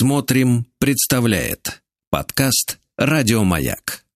Смотрим, 0.00 0.64
представляет 0.78 1.82
подкаст 2.08 2.78
Радиомаяк. 2.96 4.06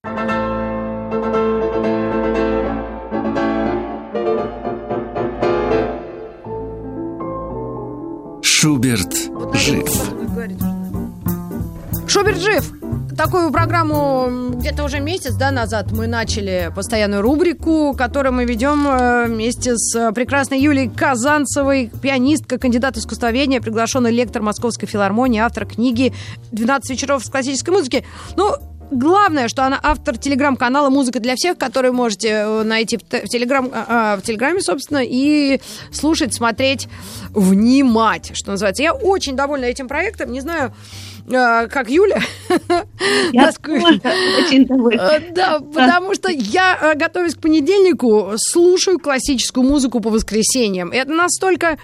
Шуберт 8.43 9.15
жив. 9.53 9.87
Шуберт 12.09 12.39
жив. 12.39 12.84
Такую 13.17 13.53
программу 13.53 14.51
где-то 14.55 14.83
уже 14.83 14.99
месяц 14.99 15.35
да, 15.35 15.53
назад 15.53 15.93
мы 15.93 16.09
начали 16.09 16.73
постоянную 16.75 17.23
рубрику, 17.23 17.95
которую 17.97 18.33
мы 18.33 18.45
ведем 18.45 18.89
э, 18.89 19.27
вместе 19.27 19.77
с 19.77 20.13
прекрасной 20.13 20.61
Юлией 20.61 20.91
Казанцевой, 20.91 21.93
пианистка, 22.03 22.59
кандидат 22.59 22.97
искусствоведения, 22.97 23.61
приглашенный 23.61 24.11
лектор 24.11 24.43
Московской 24.43 24.89
филармонии, 24.89 25.41
автор 25.41 25.65
книги 25.65 26.13
«12 26.51 26.81
вечеров 26.91 27.25
с 27.25 27.31
классической 27.31 27.71
музыки». 27.71 28.05
Ну, 28.37 28.57
Главное, 28.91 29.49
что 29.49 29.65
она 29.65 29.81
автор 29.83 30.19
телеграм-канала 30.19 30.91
«Музыка 30.91 31.19
для 31.19 31.35
всех», 31.37 31.57
который 31.59 31.91
можете 31.91 32.29
э, 32.29 32.63
найти 32.63 32.99
в, 32.99 33.03
телеграм, 33.03 33.71
а, 33.73 34.17
в 34.17 34.23
Телеграме, 34.23 34.61
собственно, 34.61 35.01
и 35.03 35.61
слушать, 35.91 36.35
смотреть, 36.35 36.87
внимать, 37.31 38.33
что 38.35 38.53
называется. 38.53 38.83
Я 38.83 38.93
очень 38.93 39.37
довольна 39.37 39.65
этим 39.65 39.89
проектом. 39.89 40.31
Не 40.33 40.41
знаю, 40.41 40.69
э, 40.69 41.14
как 41.27 41.91
Юля. 41.91 42.21
Я 43.33 43.49
очень 43.49 44.67
довольна. 44.67 45.01
Э, 45.01 45.33
да, 45.33 45.61
потому 45.61 46.15
что 46.15 46.31
я, 46.31 46.95
готовясь 46.95 47.35
к 47.35 47.41
понедельнику, 47.41 48.33
слушаю 48.37 48.99
классическую 48.99 49.67
музыку 49.67 50.01
по 50.01 50.11
воскресеньям. 50.11 50.91
Это 50.91 51.13
настолько 51.13 51.79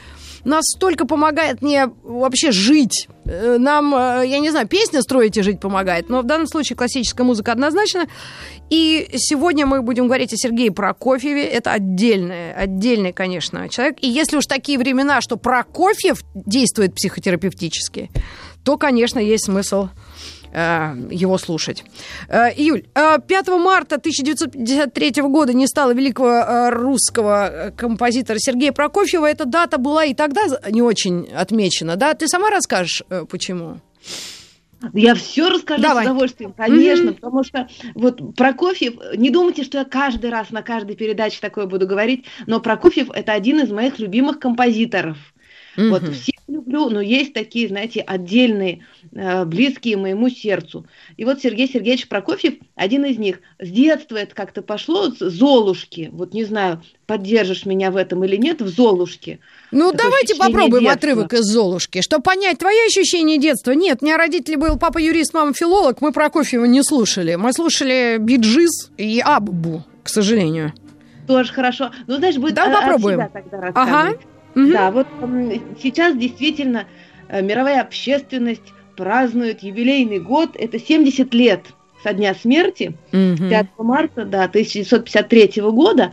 настолько 0.44 1.06
помогает 1.06 1.62
мне 1.62 1.90
вообще 2.02 2.52
жить. 2.52 3.08
Э, 3.26 3.58
нам, 3.58 3.94
э, 3.94 4.26
я 4.26 4.38
не 4.38 4.50
знаю, 4.50 4.66
песня 4.66 5.02
строить 5.02 5.36
и 5.36 5.42
жить 5.42 5.60
помогает, 5.60 6.08
но 6.08 6.22
в 6.22 6.24
данном 6.24 6.46
случае 6.46 6.76
классическая 6.76 7.24
музыка 7.24 7.52
однозначно. 7.52 8.06
И 8.70 9.08
сегодня 9.14 9.66
мы 9.66 9.82
будем 9.82 10.06
говорить 10.06 10.32
о 10.32 10.36
Сергее 10.36 10.70
Прокофьеве. 10.70 11.44
Это 11.44 11.72
отдельный, 11.72 12.52
отдельный, 12.54 13.12
конечно, 13.12 13.68
человек. 13.68 13.98
И 14.00 14.08
если 14.08 14.36
уж 14.36 14.46
такие 14.46 14.78
времена, 14.78 15.20
что 15.20 15.36
Прокофьев 15.36 16.22
действует 16.34 16.94
психотерапевтически, 16.94 18.10
то, 18.64 18.76
конечно, 18.76 19.18
есть 19.18 19.44
смысл 19.44 19.88
Э, 20.52 20.94
его 21.10 21.38
слушать. 21.38 21.84
Э, 22.28 22.48
Июль, 22.56 22.84
5 22.94 23.48
э, 23.48 23.56
марта 23.56 23.96
1953 23.96 25.22
года 25.22 25.52
не 25.52 25.68
стало 25.68 25.94
великого 25.94 26.70
русского 26.70 27.72
композитора 27.76 28.38
Сергея 28.40 28.72
Прокофьева. 28.72 29.26
Эта 29.26 29.44
дата 29.44 29.78
была 29.78 30.04
и 30.04 30.14
тогда 30.14 30.42
не 30.68 30.82
очень 30.82 31.28
отмечена, 31.32 31.94
да? 31.94 32.14
Ты 32.14 32.26
сама 32.26 32.50
расскажешь, 32.50 33.04
почему? 33.30 33.80
Я 34.92 35.14
все 35.14 35.50
расскажу 35.50 35.82
Давай. 35.82 36.04
с 36.04 36.08
удовольствием, 36.08 36.52
конечно, 36.52 37.10
mm-hmm. 37.10 37.14
потому 37.14 37.44
что 37.44 37.68
вот 37.94 38.34
Прокофьев, 38.34 38.94
не 39.16 39.28
думайте, 39.28 39.62
что 39.62 39.78
я 39.78 39.84
каждый 39.84 40.30
раз 40.30 40.50
на 40.50 40.62
каждой 40.62 40.96
передаче 40.96 41.38
такое 41.40 41.66
буду 41.66 41.86
говорить, 41.86 42.24
но 42.46 42.60
Прокофьев 42.60 43.10
это 43.10 43.32
один 43.32 43.60
из 43.60 43.70
моих 43.70 43.98
любимых 43.98 44.40
композиторов. 44.40 45.18
Mm-hmm. 45.80 45.88
Вот 45.88 46.14
всех 46.14 46.34
люблю, 46.46 46.90
но 46.90 47.00
есть 47.00 47.32
такие, 47.32 47.68
знаете, 47.68 48.00
отдельные, 48.00 48.84
э, 49.12 49.44
близкие 49.44 49.96
моему 49.96 50.28
сердцу. 50.28 50.86
И 51.16 51.24
вот 51.24 51.40
Сергей 51.40 51.68
Сергеевич 51.68 52.08
Прокофьев 52.08 52.54
один 52.74 53.04
из 53.04 53.18
них. 53.18 53.40
С 53.58 53.68
детства 53.70 54.16
это 54.16 54.34
как-то 54.34 54.62
пошло, 54.62 55.08
Золушки. 55.18 56.10
Вот 56.12 56.34
не 56.34 56.44
знаю, 56.44 56.82
поддержишь 57.06 57.64
меня 57.64 57.90
в 57.90 57.96
этом 57.96 58.24
или 58.24 58.36
нет, 58.36 58.60
в 58.60 58.68
Золушке. 58.68 59.38
Ну, 59.70 59.92
Такое 59.92 60.10
давайте 60.10 60.34
попробуем 60.34 60.84
детства. 60.84 60.92
отрывок 60.92 61.32
из 61.32 61.44
Золушки, 61.44 62.02
чтобы 62.02 62.22
понять 62.22 62.58
твои 62.58 62.86
ощущения 62.86 63.38
детства. 63.38 63.72
Нет, 63.72 63.98
у 64.02 64.04
меня 64.04 64.18
родители 64.18 64.56
был 64.56 64.78
папа 64.78 64.98
юрист, 64.98 65.32
мама 65.32 65.54
филолог, 65.54 66.02
мы 66.02 66.12
Прокофьева 66.12 66.66
не 66.66 66.82
слушали. 66.82 67.36
Мы 67.36 67.52
слушали 67.52 68.18
Биджиз 68.18 68.90
и 68.98 69.20
Аббу, 69.20 69.84
к 70.02 70.08
сожалению. 70.08 70.74
Тоже 71.26 71.52
хорошо. 71.52 71.92
Ну, 72.08 72.16
знаешь, 72.16 72.36
будет 72.36 72.54
да, 72.54 72.66
попробуем. 72.66 73.30
тогда 73.32 73.70
ага. 73.74 74.18
Угу. 74.54 74.72
Да, 74.72 74.90
вот 74.90 75.06
сейчас 75.80 76.16
действительно 76.16 76.86
э, 77.28 77.42
мировая 77.42 77.80
общественность 77.80 78.72
празднует 78.96 79.62
юбилейный 79.62 80.18
год, 80.18 80.50
это 80.54 80.78
70 80.78 81.32
лет 81.34 81.66
со 82.02 82.12
дня 82.12 82.34
смерти, 82.34 82.94
угу. 83.12 83.48
5 83.48 83.66
марта 83.78 84.24
да, 84.24 84.44
1953 84.44 85.62
года. 85.62 86.12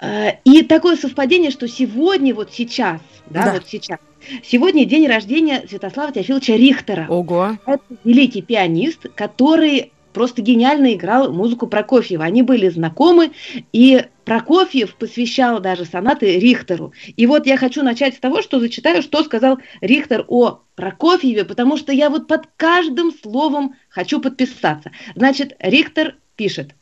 Э, 0.00 0.32
и 0.44 0.62
такое 0.62 0.96
совпадение, 0.96 1.50
что 1.50 1.68
сегодня, 1.68 2.34
вот 2.34 2.52
сейчас, 2.52 3.00
да, 3.30 3.46
да. 3.46 3.52
вот 3.54 3.64
сейчас, 3.66 3.98
сегодня 4.44 4.84
день 4.84 5.06
рождения 5.06 5.64
Святослава 5.68 6.12
Теофиловича 6.12 6.54
Рихтера. 6.54 7.06
Ого! 7.08 7.56
Это 7.66 7.82
великий 8.04 8.42
пианист, 8.42 9.06
который 9.14 9.92
просто 10.12 10.42
гениально 10.42 10.94
играл 10.94 11.32
музыку 11.32 11.66
Прокофьева. 11.66 12.24
Они 12.24 12.42
были 12.42 12.68
знакомы, 12.68 13.32
и 13.72 14.04
Прокофьев 14.24 14.94
посвящал 14.96 15.60
даже 15.60 15.84
сонаты 15.84 16.38
Рихтеру. 16.38 16.92
И 17.16 17.26
вот 17.26 17.46
я 17.46 17.56
хочу 17.56 17.82
начать 17.82 18.14
с 18.14 18.18
того, 18.18 18.42
что 18.42 18.60
зачитаю, 18.60 19.02
что 19.02 19.24
сказал 19.24 19.58
Рихтер 19.80 20.24
о 20.28 20.62
Прокофьеве, 20.74 21.44
потому 21.44 21.76
что 21.76 21.92
я 21.92 22.10
вот 22.10 22.28
под 22.28 22.46
каждым 22.56 23.12
словом 23.12 23.74
хочу 23.88 24.20
подписаться. 24.20 24.92
Значит, 25.14 25.56
Рихтер 25.58 26.16
пишет. 26.36 26.74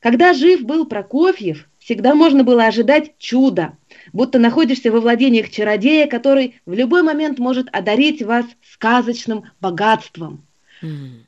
Когда 0.00 0.32
жив 0.32 0.62
был 0.62 0.86
Прокофьев, 0.86 1.68
всегда 1.78 2.14
можно 2.14 2.44
было 2.44 2.66
ожидать 2.66 3.18
чуда, 3.18 3.76
будто 4.12 4.38
находишься 4.38 4.92
во 4.92 5.00
владениях 5.00 5.50
чародея, 5.50 6.06
который 6.06 6.60
в 6.66 6.72
любой 6.72 7.02
момент 7.02 7.38
может 7.38 7.68
одарить 7.72 8.22
вас 8.22 8.46
сказочным 8.62 9.44
богатством. 9.60 10.47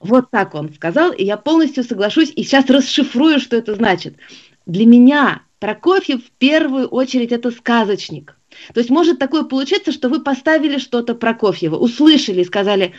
Вот 0.00 0.31
так 0.31 0.55
он 0.55 0.72
сказал, 0.72 1.12
и 1.12 1.25
я 1.25 1.37
полностью 1.37 1.84
соглашусь, 1.84 2.33
и 2.34 2.43
сейчас 2.43 2.69
расшифрую, 2.71 3.41
что 3.41 3.56
это 3.56 3.75
значит. 3.75 4.16
Для 4.66 4.87
меня 4.87 5.43
Прокофьев 5.59 6.25
в 6.25 6.31
первую 6.38 6.87
очередь 6.88 7.33
это 7.33 7.50
сказочник. 7.50 8.37
То 8.75 8.81
есть 8.81 8.91
может 8.91 9.19
такое 9.19 9.44
получиться, 9.44 9.93
что 9.93 10.09
вы 10.09 10.21
поставили 10.21 10.78
что-то 10.78 11.15
Прокофьева, 11.15 11.77
услышали 11.77 12.41
и 12.41 12.47
сказали, 12.47 12.94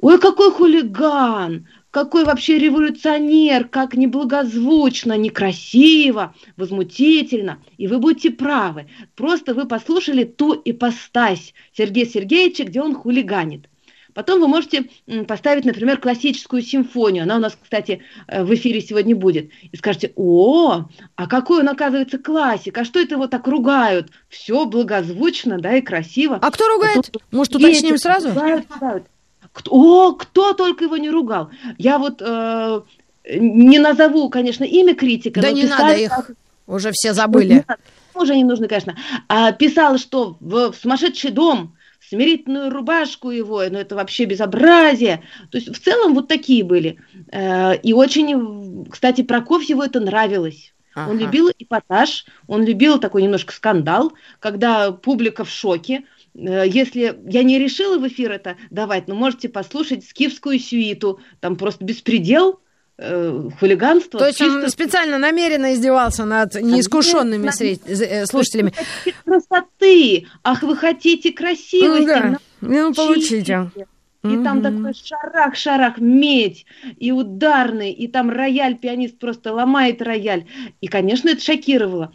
ой, 0.00 0.18
какой 0.18 0.50
хулиган, 0.50 1.66
какой 1.90 2.24
вообще 2.24 2.58
революционер, 2.58 3.68
как 3.68 3.94
неблагозвучно, 3.94 5.16
некрасиво, 5.16 6.34
возмутительно. 6.56 7.62
И 7.76 7.86
вы 7.86 7.98
будете 7.98 8.30
правы. 8.30 8.88
Просто 9.14 9.54
вы 9.54 9.66
послушали 9.66 10.24
ту 10.24 10.60
ипостась 10.64 11.52
Сергея 11.76 12.06
Сергеевича, 12.06 12.64
где 12.64 12.80
он 12.80 12.94
хулиганит. 12.94 13.68
Потом 14.14 14.40
вы 14.40 14.48
можете 14.48 14.88
поставить, 15.26 15.64
например, 15.64 15.98
классическую 15.98 16.62
симфонию. 16.62 17.24
Она 17.24 17.36
у 17.36 17.40
нас, 17.40 17.56
кстати, 17.60 18.02
э, 18.28 18.44
в 18.44 18.54
эфире 18.54 18.80
сегодня 18.80 19.16
будет. 19.16 19.50
И 19.70 19.76
скажете, 19.76 20.12
о, 20.16 20.84
а 21.16 21.26
какой 21.26 21.60
он, 21.60 21.68
оказывается, 21.68 22.18
классик, 22.18 22.76
а 22.78 22.84
что 22.84 23.00
это 23.00 23.14
его 23.14 23.26
так 23.26 23.46
ругают? 23.46 24.10
Все 24.28 24.64
благозвучно, 24.64 25.58
да, 25.58 25.76
и 25.76 25.80
красиво. 25.80 26.38
А 26.40 26.50
кто 26.50 26.68
ругает? 26.68 26.96
Потом, 26.96 27.22
Может, 27.30 27.56
уточним 27.56 27.98
сразу? 27.98 28.28
Ругают, 28.28 28.66
ругают. 28.70 29.06
О, 29.68 30.12
кто 30.12 30.52
только 30.54 30.84
его 30.84 30.96
не 30.96 31.10
ругал. 31.10 31.50
Я 31.76 31.98
вот 31.98 32.22
э, 32.22 32.80
не 33.30 33.78
назову, 33.78 34.28
конечно, 34.30 34.64
имя 34.64 34.94
критика. 34.94 35.40
Да 35.40 35.52
не 35.52 35.62
писали, 35.62 35.80
надо 35.80 35.94
их, 35.94 36.30
уже 36.66 36.90
все 36.92 37.12
забыли. 37.12 37.64
Уже 38.14 38.36
не 38.36 38.44
нужно, 38.44 38.68
конечно. 38.68 38.96
А, 39.28 39.52
писал, 39.52 39.98
что 39.98 40.36
в, 40.40 40.72
в 40.72 40.76
сумасшедший 40.76 41.30
дом 41.30 41.74
смирительную 42.12 42.70
рубашку 42.70 43.30
его, 43.30 43.62
ну 43.70 43.78
это 43.78 43.94
вообще 43.94 44.26
безобразие. 44.26 45.22
То 45.50 45.56
есть 45.56 45.74
в 45.74 45.82
целом 45.82 46.14
вот 46.14 46.28
такие 46.28 46.62
были. 46.62 46.98
Э, 47.32 47.74
и 47.76 47.94
очень, 47.94 48.86
кстати, 48.90 49.22
Прокофьеву 49.22 49.80
это 49.80 49.98
нравилось. 49.98 50.74
Ага. 50.94 51.10
Он 51.10 51.18
любил 51.18 51.50
эпатаж, 51.58 52.26
он 52.46 52.64
любил 52.64 52.98
такой 52.98 53.22
немножко 53.22 53.54
скандал, 53.54 54.12
когда 54.40 54.92
публика 54.92 55.44
в 55.44 55.50
шоке. 55.50 56.04
Э, 56.34 56.64
если 56.66 57.18
я 57.26 57.42
не 57.42 57.58
решила 57.58 57.96
в 57.98 58.06
эфир 58.06 58.30
это 58.32 58.56
давать, 58.68 59.08
но 59.08 59.14
можете 59.14 59.48
послушать 59.48 60.04
скифскую 60.04 60.58
сюиту, 60.58 61.18
там 61.40 61.56
просто 61.56 61.82
беспредел, 61.82 62.60
э, 63.02 63.48
хулиганство. 63.58 64.18
То 64.18 64.26
есть 64.26 64.38
чисто... 64.38 64.54
он 64.54 64.68
специально 64.68 65.18
намеренно 65.18 65.74
издевался 65.74 66.24
над 66.24 66.54
неискушенными 66.54 67.46
на... 67.46 67.52
сред... 67.52 67.80
Э, 67.86 68.26
слушателями. 68.26 68.72
Красоты! 69.24 70.26
Ах, 70.44 70.62
вы 70.62 70.76
хотите 70.76 71.32
красивости! 71.32 72.00
Ну, 72.00 72.06
да. 72.06 72.38
ну 72.60 72.94
получите. 72.94 73.70
И 74.24 74.26
mm-hmm. 74.28 74.44
там 74.44 74.62
такой 74.62 74.94
шарах-шарах, 74.94 75.98
медь, 75.98 76.64
и 76.96 77.10
ударный, 77.10 77.90
и 77.90 78.06
там 78.06 78.30
рояль, 78.30 78.78
пианист 78.78 79.18
просто 79.18 79.52
ломает 79.52 80.00
рояль. 80.00 80.44
И, 80.80 80.86
конечно, 80.86 81.28
это 81.30 81.42
шокировало 81.42 82.12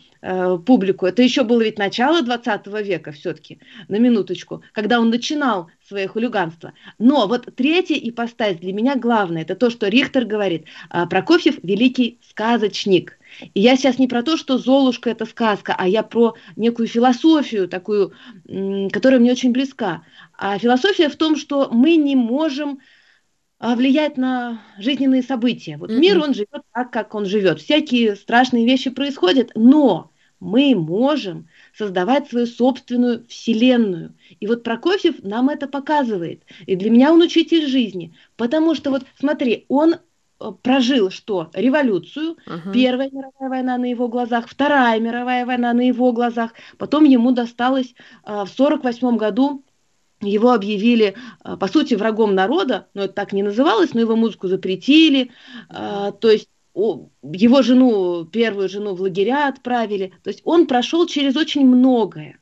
публику. 0.66 1.06
Это 1.06 1.22
еще 1.22 1.44
было 1.44 1.62
ведь 1.62 1.78
начало 1.78 2.22
20 2.22 2.68
века 2.86 3.12
все-таки, 3.12 3.60
на 3.88 3.98
минуточку, 3.98 4.64
когда 4.74 5.00
он 5.00 5.10
начинал 5.10 5.70
свое 5.88 6.08
хулиганство. 6.08 6.74
Но 7.00 7.28
вот 7.28 7.48
третья 7.56 7.96
ипостась 7.96 8.58
для 8.58 8.74
меня 8.74 8.96
главная, 8.96 9.44
это 9.44 9.56
то, 9.56 9.70
что 9.70 9.88
Рихтер 9.88 10.26
говорит, 10.26 10.66
э, 10.92 11.06
Прокофьев 11.08 11.60
великий 11.64 12.20
сказочник. 12.30 13.18
И 13.54 13.62
я 13.62 13.76
сейчас 13.76 14.00
не 14.00 14.08
про 14.08 14.24
то, 14.24 14.38
что 14.38 14.58
Золушка 14.58 15.10
это 15.10 15.26
сказка, 15.26 15.76
а 15.78 15.88
я 15.88 16.04
про 16.04 16.36
некую 16.56 16.88
философию 16.88 17.68
такую, 17.68 18.14
которая 18.92 19.20
мне 19.20 19.32
очень 19.32 19.52
близка. 19.52 20.04
А 20.38 20.58
философия 20.58 21.10
в 21.10 21.16
том, 21.16 21.36
что 21.36 21.70
мы 21.72 21.96
не 21.98 22.16
можем 22.16 22.80
а, 23.60 23.76
влиять 23.76 24.18
на 24.18 24.62
жизненные 24.78 25.24
события. 25.24 25.78
Вот 25.78 25.90
mm-hmm. 25.90 26.00
мир, 26.00 26.20
он 26.20 26.34
живет 26.34 26.62
так, 26.74 26.92
как 26.92 27.16
он 27.16 27.26
живет. 27.26 27.60
Всякие 27.60 28.16
страшные 28.16 28.66
вещи 28.66 28.92
происходят, 28.92 29.52
но 29.56 30.12
мы 30.40 30.76
можем 30.76 31.48
создавать 31.76 32.30
свою 32.30 32.46
собственную 32.46 33.26
вселенную. 33.28 34.14
И 34.40 34.46
вот 34.46 34.64
Прокофьев 34.64 35.24
нам 35.24 35.50
это 35.50 35.68
показывает. 35.68 36.44
И 36.68 36.76
для 36.76 36.92
меня 36.92 37.12
он 37.12 37.22
учитель 37.22 37.66
жизни. 37.66 38.14
Потому 38.36 38.76
что 38.76 38.92
вот 38.92 39.04
смотри, 39.20 39.66
он 39.70 39.96
э, 39.96 40.52
прожил 40.62 41.10
что? 41.10 41.50
Революцию. 41.54 42.38
Uh-huh. 42.46 42.72
Первая 42.72 43.10
мировая 43.10 43.50
война 43.50 43.78
на 43.80 43.86
его 43.86 44.08
глазах, 44.08 44.48
Вторая 44.48 45.00
мировая 45.00 45.48
война 45.48 45.74
на 45.74 45.82
его 45.82 46.12
глазах. 46.12 46.54
Потом 46.78 47.06
ему 47.06 47.32
досталось 47.32 47.96
а, 48.24 48.46
в 48.46 48.54
1948 48.54 49.18
году 49.18 49.64
его 50.22 50.52
объявили, 50.52 51.16
а, 51.42 51.58
по 51.58 51.68
сути, 51.68 51.94
врагом 51.96 52.36
народа, 52.36 52.88
но 52.94 53.04
это 53.04 53.14
так 53.14 53.34
не 53.34 53.44
называлось, 53.44 53.94
но 53.94 54.02
его 54.02 54.16
музыку 54.16 54.48
запретили, 54.48 55.32
а, 55.70 56.12
то 56.12 56.30
есть 56.30 56.50
его 56.74 57.62
жену, 57.64 58.26
первую 58.26 58.70
жену 58.70 58.94
в 58.94 59.02
лагеря 59.02 59.48
отправили. 59.48 60.14
То 60.24 60.30
есть 60.30 60.42
он 60.44 60.68
прошел 60.68 61.08
через 61.08 61.36
очень 61.36 61.66
многое. 61.66 62.40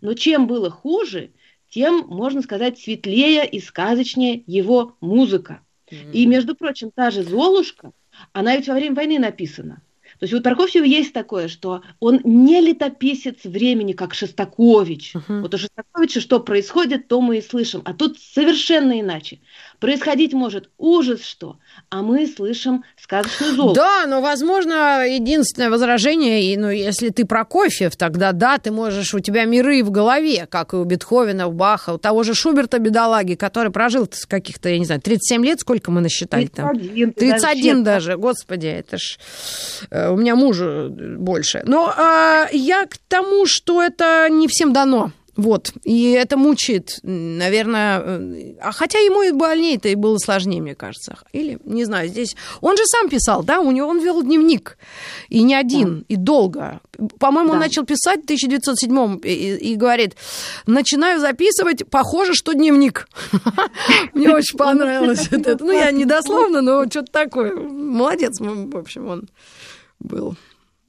Но 0.00 0.14
чем 0.14 0.48
было 0.48 0.70
хуже, 0.70 1.30
тем, 1.70 2.04
можно 2.08 2.42
сказать, 2.42 2.78
светлее 2.78 3.48
и 3.48 3.60
сказочнее 3.60 4.42
его 4.46 4.96
музыка. 5.00 5.60
Mm-hmm. 5.90 6.12
И, 6.12 6.26
между 6.26 6.56
прочим, 6.56 6.90
та 6.90 7.10
же 7.10 7.22
«Золушка», 7.22 7.92
она 8.32 8.56
ведь 8.56 8.66
во 8.66 8.74
время 8.74 8.96
войны 8.96 9.18
написана. 9.18 9.82
То 10.18 10.24
есть 10.24 10.34
у 10.34 10.40
Тарковского 10.40 10.84
есть 10.84 11.12
такое, 11.12 11.48
что 11.48 11.82
он 12.00 12.20
не 12.24 12.60
летописец 12.60 13.44
времени, 13.44 13.92
как 13.92 14.14
Шостакович. 14.14 15.14
Uh-huh. 15.14 15.40
Вот 15.42 15.54
у 15.54 15.58
Шостаковича 15.58 16.20
что 16.20 16.40
происходит, 16.40 17.08
то 17.08 17.20
мы 17.20 17.38
и 17.38 17.42
слышим. 17.42 17.82
А 17.84 17.92
тут 17.92 18.18
совершенно 18.18 19.00
иначе. 19.00 19.40
Происходить 19.80 20.32
может 20.32 20.70
ужас 20.78 21.22
что, 21.22 21.56
а 21.90 22.02
мы 22.02 22.26
слышим 22.26 22.84
сказочную 22.98 23.54
золото. 23.54 23.80
Да, 23.80 24.06
но, 24.06 24.20
возможно, 24.20 25.06
единственное 25.06 25.70
возражение, 25.70 26.42
и, 26.44 26.56
ну, 26.56 26.70
если 26.70 27.10
ты 27.10 27.26
Прокофьев, 27.26 27.96
тогда 27.96 28.32
да, 28.32 28.58
ты 28.58 28.70
можешь, 28.70 29.14
у 29.14 29.20
тебя 29.20 29.44
миры 29.44 29.82
в 29.84 29.90
голове, 29.90 30.46
как 30.46 30.72
и 30.72 30.76
у 30.76 30.84
Бетховена, 30.84 31.46
у 31.46 31.52
Баха, 31.52 31.94
у 31.94 31.98
того 31.98 32.22
же 32.22 32.34
Шуберта, 32.34 32.78
бедолаги, 32.78 33.34
который 33.34 33.70
прожил 33.70 34.08
каких-то, 34.28 34.68
я 34.68 34.78
не 34.78 34.84
знаю, 34.84 35.00
37 35.00 35.44
лет, 35.44 35.60
сколько 35.60 35.90
мы 35.90 36.00
насчитали 36.00 36.46
31, 36.46 37.12
там? 37.12 37.12
31 37.12 37.84
даже, 37.84 38.06
даже, 38.06 38.16
господи, 38.18 38.66
это 38.66 38.98
ж 38.98 39.18
э, 39.90 40.10
у 40.10 40.16
меня 40.16 40.36
мужу 40.36 40.88
больше. 40.90 41.62
Но 41.66 41.92
э, 41.96 42.46
я 42.52 42.86
к 42.86 42.96
тому, 43.08 43.46
что 43.46 43.82
это 43.82 44.28
не 44.30 44.48
всем 44.48 44.72
дано. 44.72 45.12
Вот, 45.36 45.72
и 45.84 46.12
это 46.12 46.38
мучает, 46.38 46.98
наверное, 47.02 48.00
э, 48.00 48.54
а 48.60 48.72
хотя 48.72 48.98
ему 48.98 49.22
и 49.22 49.32
больнее-то 49.32 49.88
и 49.88 49.94
было 49.94 50.16
сложнее, 50.16 50.62
мне 50.62 50.74
кажется. 50.74 51.18
Или, 51.32 51.58
не 51.64 51.84
знаю, 51.84 52.08
здесь... 52.08 52.36
Он 52.62 52.76
же 52.76 52.84
сам 52.86 53.10
писал, 53.10 53.42
да, 53.42 53.60
у 53.60 53.70
него 53.70 53.88
он 53.88 54.00
вел 54.00 54.22
дневник, 54.22 54.78
и 55.28 55.42
не 55.42 55.54
один, 55.54 55.98
да. 56.00 56.04
и 56.08 56.16
долго. 56.16 56.80
По-моему, 57.18 57.50
да. 57.50 57.54
он 57.54 57.60
начал 57.60 57.84
писать 57.84 58.22
в 58.22 58.24
1907 58.24 59.20
и, 59.24 59.56
и 59.56 59.74
говорит, 59.76 60.16
начинаю 60.66 61.20
записывать, 61.20 61.86
похоже, 61.90 62.32
что 62.34 62.54
дневник. 62.54 63.06
Мне 64.14 64.30
очень 64.30 64.56
понравилось 64.56 65.28
это. 65.30 65.56
Ну, 65.60 65.70
я 65.70 65.90
не 65.90 66.06
дословно, 66.06 66.62
но 66.62 66.84
что-то 66.86 67.12
такое. 67.12 67.54
Молодец, 67.54 68.40
в 68.40 68.76
общем, 68.76 69.08
он 69.08 69.28
был. 70.00 70.36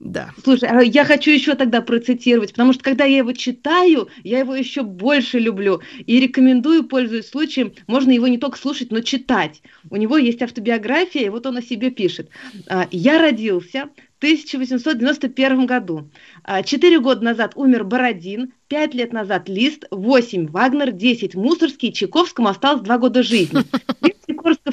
Да. 0.00 0.30
Слушай, 0.44 0.68
а 0.68 0.80
я 0.80 1.04
хочу 1.04 1.32
еще 1.32 1.54
тогда 1.54 1.82
процитировать, 1.82 2.52
потому 2.52 2.72
что 2.72 2.84
когда 2.84 3.04
я 3.04 3.18
его 3.18 3.32
читаю, 3.32 4.08
я 4.22 4.38
его 4.38 4.54
еще 4.54 4.82
больше 4.82 5.40
люблю 5.40 5.82
и 6.06 6.20
рекомендую, 6.20 6.84
пользуясь 6.84 7.28
случаем, 7.28 7.72
можно 7.88 8.12
его 8.12 8.28
не 8.28 8.38
только 8.38 8.58
слушать, 8.58 8.92
но 8.92 9.00
читать. 9.00 9.60
У 9.90 9.96
него 9.96 10.16
есть 10.16 10.40
автобиография, 10.40 11.26
и 11.26 11.28
вот 11.30 11.46
он 11.46 11.56
о 11.56 11.62
себе 11.62 11.90
пишет. 11.90 12.30
«А, 12.68 12.86
«Я 12.92 13.18
родился 13.18 13.88
в 14.14 14.18
1891 14.18 15.66
году. 15.66 16.08
А, 16.44 16.62
четыре 16.62 17.00
года 17.00 17.24
назад 17.24 17.52
умер 17.56 17.82
Бородин, 17.82 18.52
пять 18.68 18.94
лет 18.94 19.12
назад 19.12 19.48
Лист, 19.48 19.84
восемь 19.90 20.46
Вагнер, 20.46 20.92
десять 20.92 21.34
Мусорский, 21.34 21.92
Чайковскому 21.92 22.48
осталось 22.48 22.82
два 22.82 22.98
года 22.98 23.24
жизни. 23.24 23.64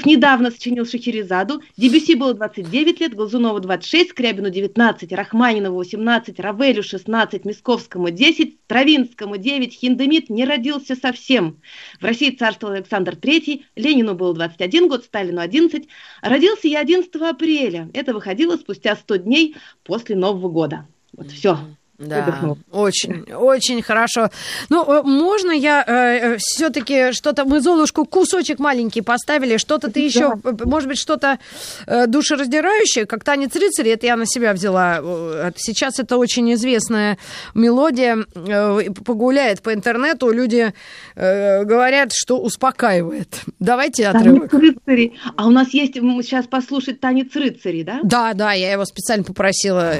недавно 0.03 0.49
сочинил 0.49 0.85
Шахерезаду, 0.85 1.61
Дебюси 1.77 2.15
было 2.15 2.33
29 2.33 2.99
лет, 2.99 3.13
Глазунову 3.13 3.59
26, 3.59 4.09
Скрябину 4.09 4.49
19, 4.49 5.13
Рахманинову 5.13 5.77
18, 5.77 6.39
Равелю 6.39 6.81
16, 6.81 7.45
Мисковскому 7.45 8.09
10, 8.09 8.65
Травинскому 8.65 9.37
9, 9.37 9.73
Хиндемит 9.73 10.29
не 10.29 10.43
родился 10.43 10.95
совсем. 10.95 11.61
В 12.01 12.03
России 12.03 12.31
царствовал 12.31 12.73
Александр 12.73 13.13
III, 13.13 13.63
Ленину 13.75 14.15
было 14.15 14.33
21 14.33 14.87
год, 14.87 15.05
Сталину 15.05 15.39
11. 15.39 15.87
Родился 16.21 16.67
я 16.67 16.79
11 16.79 17.13
апреля. 17.21 17.89
Это 17.93 18.13
выходило 18.13 18.57
спустя 18.57 18.95
100 18.95 19.17
дней 19.17 19.55
после 19.83 20.15
Нового 20.15 20.49
года. 20.49 20.87
Вот 21.13 21.31
все. 21.31 21.59
Да, 21.97 22.21
выдохнул. 22.21 22.57
очень, 22.71 23.23
очень 23.33 23.81
хорошо. 23.81 24.29
Ну, 24.69 24.83
э, 24.83 25.01
можно 25.03 25.51
я 25.51 25.83
э, 25.87 25.93
э 26.33 26.37
все-таки 26.39 27.13
что-то, 27.13 27.45
мы 27.45 27.61
Золушку 27.61 28.05
кусочек 28.05 28.59
маленький 28.59 29.01
поставили, 29.01 29.55
что-то 29.55 29.89
ты 29.89 30.01
еще, 30.01 30.35
да. 30.43 30.65
может 30.65 30.89
быть, 30.89 30.97
что-то 30.97 31.39
э, 31.87 32.07
душераздирающее, 32.07 33.05
как 33.05 33.23
танец 33.23 33.55
рыцаря, 33.55 33.93
это 33.93 34.07
я 34.07 34.17
на 34.17 34.25
себя 34.25 34.51
взяла. 34.51 34.99
Э, 35.01 35.51
сейчас 35.55 35.99
это 35.99 36.17
очень 36.17 36.53
известная 36.53 37.17
мелодия, 37.53 38.25
э, 38.35 38.91
погуляет 39.05 39.61
по 39.61 39.73
интернету, 39.73 40.31
люди 40.31 40.73
э, 41.15 41.63
говорят, 41.63 42.11
что 42.13 42.39
успокаивает. 42.39 43.41
Давайте 43.59 44.07
отрывок. 44.07 44.51
Танец 44.51 44.75
рыцарей. 44.85 45.17
А 45.37 45.47
у 45.47 45.49
нас 45.49 45.69
есть 45.69 45.93
сейчас 45.93 46.45
послушать 46.47 46.99
танец 46.99 47.33
рыцарей, 47.35 47.83
да? 47.83 47.99
Да, 48.03 48.33
да, 48.33 48.51
я 48.51 48.73
его 48.73 48.83
специально 48.83 49.23
попросила. 49.23 49.93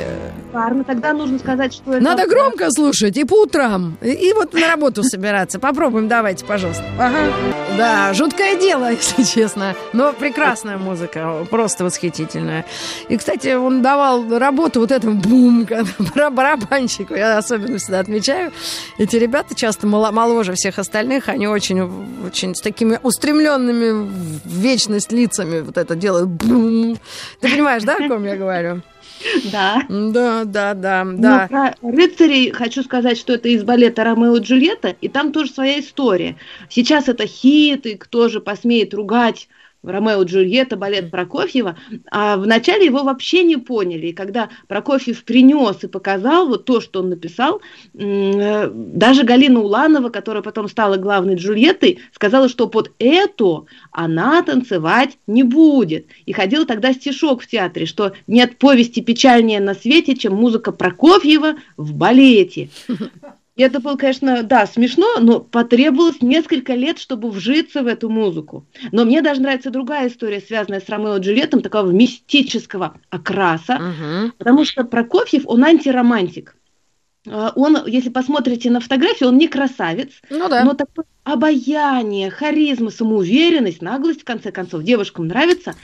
Парно, 0.51 0.83
тогда 0.83 1.13
нужно 1.13 1.39
сказать, 1.39 1.73
что. 1.73 1.84
Надо 1.85 2.27
громко 2.27 2.71
слушать 2.71 3.17
и 3.17 3.23
по 3.23 3.43
утрам, 3.43 3.97
и, 4.01 4.11
и 4.11 4.33
вот 4.33 4.53
на 4.53 4.67
работу 4.67 5.03
собираться. 5.03 5.59
Попробуем, 5.59 6.07
давайте, 6.07 6.45
пожалуйста. 6.45 6.83
Ага. 6.99 7.31
Да, 7.77 8.13
жуткое 8.13 8.55
дело, 8.55 8.91
если 8.91 9.23
честно, 9.23 9.75
но 9.93 10.13
прекрасная 10.13 10.77
музыка, 10.77 11.45
просто 11.49 11.83
восхитительная. 11.83 12.65
И, 13.09 13.17
кстати, 13.17 13.53
он 13.53 13.81
давал 13.81 14.37
работу 14.37 14.79
вот 14.79 14.91
этому 14.91 15.15
бум, 15.19 15.67
барабанщику, 16.31 17.15
я 17.15 17.37
особенно 17.37 17.77
всегда 17.77 17.99
отмечаю. 17.99 18.51
Эти 18.97 19.17
ребята 19.17 19.55
часто 19.55 19.87
моложе 19.87 20.53
всех 20.53 20.79
остальных, 20.79 21.29
они 21.29 21.47
очень, 21.47 21.81
очень 22.25 22.55
с 22.55 22.61
такими 22.61 22.99
устремленными 23.03 24.09
в 24.43 24.49
вечность 24.49 25.11
лицами 25.11 25.61
вот 25.61 25.77
это 25.77 25.95
делают. 25.95 26.29
Бум. 26.29 26.97
Ты 27.41 27.49
понимаешь, 27.51 27.83
да, 27.83 27.95
о 27.95 28.07
ком 28.07 28.25
я 28.25 28.35
говорю? 28.35 28.81
Да. 29.51 29.83
Да, 29.89 30.45
да, 30.45 30.73
да, 30.73 31.03
да. 31.03 31.03
Но 31.03 31.47
про 31.47 31.75
рыцарей 31.81 32.51
хочу 32.51 32.83
сказать, 32.83 33.17
что 33.17 33.33
это 33.33 33.49
из 33.49 33.63
балета 33.63 34.03
Ромео 34.03 34.37
и 34.37 34.39
Джульетта, 34.41 34.95
и 35.01 35.07
там 35.07 35.31
тоже 35.31 35.51
своя 35.51 35.79
история. 35.79 36.37
Сейчас 36.69 37.07
это 37.09 37.25
хит, 37.25 37.85
и 37.85 37.95
кто 37.95 38.29
же 38.29 38.39
посмеет 38.39 38.93
ругать 38.93 39.47
Ромео 39.85 40.21
и 40.21 40.25
Джульетта, 40.25 40.75
балет 40.75 41.11
Прокофьева, 41.11 41.77
а 42.11 42.37
вначале 42.37 42.85
его 42.85 43.03
вообще 43.03 43.43
не 43.43 43.57
поняли. 43.57 44.07
И 44.07 44.13
когда 44.13 44.49
Прокофьев 44.67 45.23
принес 45.23 45.83
и 45.83 45.87
показал 45.87 46.47
вот 46.47 46.65
то, 46.65 46.81
что 46.81 47.01
он 47.01 47.09
написал, 47.09 47.61
э, 47.93 48.69
даже 48.73 49.23
Галина 49.23 49.61
Уланова, 49.61 50.09
которая 50.09 50.43
потом 50.43 50.67
стала 50.67 50.97
главной 50.97 51.35
Джульеттой, 51.35 51.99
сказала, 52.13 52.49
что 52.49 52.67
под 52.67 52.91
это 52.99 53.65
она 53.91 54.41
танцевать 54.43 55.17
не 55.27 55.43
будет. 55.43 56.07
И 56.25 56.33
ходил 56.33 56.65
тогда 56.65 56.93
стишок 56.93 57.41
в 57.41 57.47
театре, 57.47 57.85
что 57.85 58.13
нет 58.27 58.57
повести 58.57 59.01
печальнее 59.01 59.59
на 59.59 59.73
свете, 59.73 60.15
чем 60.15 60.35
музыка 60.35 60.71
Прокофьева 60.71 61.55
в 61.77 61.93
балете. 61.93 62.69
И 63.55 63.63
это 63.63 63.79
было, 63.79 63.95
конечно, 63.95 64.43
да, 64.43 64.65
смешно, 64.65 65.19
но 65.19 65.39
потребовалось 65.39 66.21
несколько 66.21 66.73
лет, 66.73 66.99
чтобы 66.99 67.29
вжиться 67.29 67.83
в 67.83 67.87
эту 67.87 68.09
музыку. 68.09 68.67
Но 68.91 69.05
мне 69.05 69.21
даже 69.21 69.41
нравится 69.41 69.69
другая 69.69 70.09
история, 70.09 70.41
связанная 70.41 70.81
с 70.81 70.89
Ромео 70.89 71.17
и 71.17 71.19
Джульеттом, 71.21 71.61
такого 71.61 71.89
мистического 71.91 72.97
окраса, 73.09 73.79
uh-huh. 73.79 74.31
потому 74.37 74.65
что 74.65 74.83
Прокофьев, 74.83 75.43
он 75.45 75.63
антиромантик. 75.63 76.55
А, 77.27 77.51
он, 77.55 77.77
если 77.87 78.09
посмотрите 78.09 78.69
на 78.69 78.79
фотографию, 78.79 79.29
он 79.29 79.37
не 79.37 79.47
красавец, 79.47 80.09
ну, 80.29 80.47
да. 80.49 80.63
но 80.63 80.73
такое 80.73 81.05
обаяние, 81.23 82.29
харизма, 82.29 82.91
самоуверенность, 82.91 83.81
наглость, 83.81 84.21
в 84.21 84.25
конце 84.25 84.51
концов, 84.51 84.83
девушкам 84.83 85.27
нравится. 85.27 85.75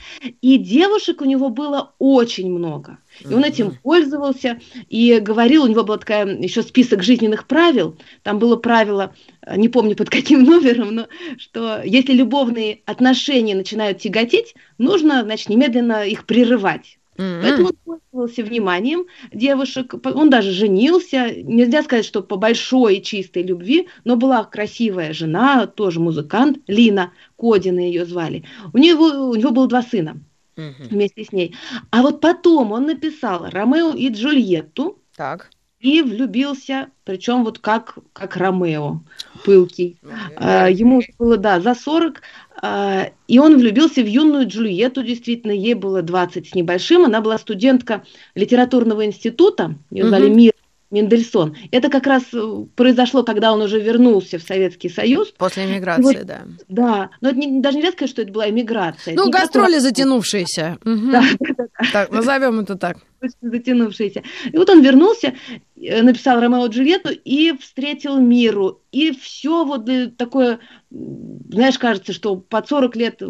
И 0.41 0.57
девушек 0.57 1.21
у 1.21 1.25
него 1.25 1.49
было 1.49 1.93
очень 1.97 2.51
много. 2.51 2.99
И 3.21 3.33
он 3.33 3.43
этим 3.43 3.75
пользовался 3.81 4.59
и 4.87 5.19
говорил, 5.19 5.63
у 5.63 5.67
него 5.67 5.83
был 5.83 5.97
такая 5.97 6.27
еще 6.37 6.61
список 6.61 7.01
жизненных 7.01 7.47
правил. 7.47 7.97
Там 8.21 8.37
было 8.37 8.55
правило, 8.55 9.15
э, 9.41 9.57
не 9.57 9.67
помню 9.67 9.95
под 9.95 10.11
каким 10.11 10.43
номером, 10.45 10.93
но 10.93 11.07
что 11.37 11.81
если 11.83 12.13
любовные 12.13 12.81
отношения 12.85 13.55
начинают 13.55 13.97
тяготеть, 13.97 14.53
нужно, 14.77 15.23
значит, 15.23 15.49
немедленно 15.49 16.05
их 16.05 16.25
прерывать. 16.27 16.99
Mm-hmm. 17.17 17.41
Поэтому 17.41 17.67
он 17.67 17.73
пользовался 17.83 18.43
вниманием 18.43 19.05
девушек. 19.33 19.93
Он 20.03 20.29
даже 20.29 20.51
женился. 20.51 21.31
Нельзя 21.43 21.83
сказать, 21.83 22.05
что 22.05 22.21
по 22.21 22.37
большой 22.37 22.97
и 22.97 23.03
чистой 23.03 23.43
любви, 23.43 23.87
но 24.03 24.15
была 24.15 24.43
красивая 24.43 25.13
жена, 25.13 25.67
тоже 25.67 25.99
музыкант, 25.99 26.59
Лина 26.67 27.11
Кодина 27.35 27.79
ее 27.79 28.05
звали. 28.05 28.45
У 28.73 28.77
него, 28.77 29.29
у 29.29 29.35
него 29.35 29.51
было 29.51 29.67
два 29.67 29.81
сына 29.81 30.17
mm-hmm. 30.55 30.89
вместе 30.89 31.23
с 31.25 31.31
ней. 31.31 31.55
А 31.89 32.01
вот 32.01 32.21
потом 32.21 32.71
он 32.71 32.85
написал 32.85 33.49
Ромео 33.49 33.93
и 33.93 34.09
Джульетту. 34.09 34.99
Так. 35.15 35.49
И 35.81 36.01
влюбился, 36.01 36.89
причем 37.03 37.43
вот 37.43 37.57
как, 37.59 37.97
как 38.13 38.37
Ромео, 38.37 39.01
пылкий. 39.43 39.97
А, 40.35 40.69
ему 40.69 41.01
было, 41.17 41.37
да, 41.37 41.59
за 41.59 41.73
40, 41.73 42.21
а, 42.61 43.09
и 43.27 43.39
он 43.39 43.57
влюбился 43.57 44.01
в 44.01 44.07
юную 44.07 44.47
Джульетту, 44.47 45.01
действительно, 45.03 45.51
ей 45.51 45.73
было 45.73 46.03
20 46.03 46.49
с 46.49 46.53
небольшим, 46.53 47.05
она 47.05 47.21
была 47.21 47.37
студентка 47.39 48.03
литературного 48.35 49.05
института, 49.05 49.75
ее 49.89 50.07
звали 50.07 50.25
угу. 50.25 50.35
Мир 50.35 50.53
Мендельсон. 50.91 51.55
Это 51.71 51.89
как 51.89 52.05
раз 52.05 52.23
э, 52.33 52.65
произошло, 52.75 53.23
когда 53.23 53.53
он 53.53 53.61
уже 53.61 53.79
вернулся 53.79 54.37
в 54.37 54.43
Советский 54.43 54.89
Союз. 54.89 55.33
После 55.37 55.65
эмиграции, 55.65 56.17
вот, 56.17 56.25
да. 56.25 56.41
Да, 56.67 57.09
но 57.21 57.29
это 57.29 57.39
не, 57.39 57.61
даже 57.61 57.77
нельзя 57.77 57.93
сказать, 57.93 58.11
что 58.11 58.21
это 58.21 58.31
была 58.31 58.49
эмиграция. 58.49 59.15
Ну, 59.15 59.29
гастроли 59.29 59.75
такой... 59.75 59.79
затянувшиеся. 59.79 60.77
Угу. 60.83 61.11
Да, 61.11 61.23
да, 61.39 61.53
да. 61.57 61.65
Так, 61.93 62.11
назовем 62.11 62.59
это 62.59 62.75
так. 62.75 62.97
Затянувшиеся. 63.41 64.23
И 64.51 64.57
вот 64.57 64.69
он 64.69 64.81
вернулся, 64.81 65.33
написал 65.81 66.39
Ромео 66.39 66.67
Джульетту 66.67 67.09
и 67.11 67.57
встретил 67.57 68.17
миру. 68.19 68.81
И 68.91 69.11
все 69.11 69.65
вот 69.65 69.89
такое, 70.17 70.59
знаешь, 70.89 71.79
кажется, 71.79 72.13
что 72.13 72.35
под 72.35 72.67
40 72.67 72.95
лет 72.95 73.21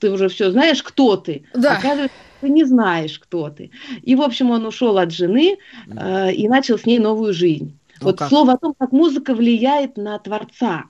ты 0.00 0.10
уже 0.10 0.28
все 0.28 0.50
знаешь, 0.50 0.82
кто 0.82 1.16
ты. 1.16 1.44
Да. 1.54 1.78
Оказывается, 1.78 2.16
ты 2.40 2.48
не 2.48 2.64
знаешь, 2.64 3.18
кто 3.18 3.50
ты. 3.50 3.70
И, 4.02 4.16
в 4.16 4.22
общем, 4.22 4.50
он 4.50 4.66
ушел 4.66 4.98
от 4.98 5.12
жены 5.12 5.58
э, 5.86 6.32
и 6.32 6.48
начал 6.48 6.78
с 6.78 6.86
ней 6.86 6.98
новую 6.98 7.32
жизнь. 7.32 7.78
Ну, 8.00 8.06
вот 8.06 8.18
как? 8.18 8.28
слово 8.28 8.54
о 8.54 8.58
том, 8.58 8.74
как 8.76 8.90
музыка 8.90 9.34
влияет 9.34 9.96
на 9.96 10.18
творца. 10.18 10.86